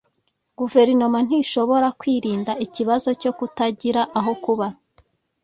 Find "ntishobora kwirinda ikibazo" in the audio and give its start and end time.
1.27-3.09